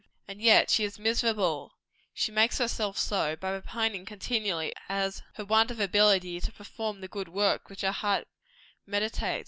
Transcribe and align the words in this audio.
And 0.27 0.41
yet 0.41 0.71
she 0.71 0.83
is 0.83 0.97
miserable 0.97 1.73
she 2.11 2.31
makes 2.31 2.57
herself 2.57 2.97
so 2.97 3.35
by 3.35 3.51
repining 3.51 4.03
continually 4.03 4.73
at 4.89 5.21
her 5.35 5.45
want 5.45 5.69
of 5.69 5.79
ability 5.79 6.39
to 6.41 6.51
perform 6.51 7.01
the 7.01 7.07
good 7.07 7.27
works 7.29 7.69
which 7.69 7.81
her 7.81 7.91
heart 7.91 8.27
meditates. 8.87 9.39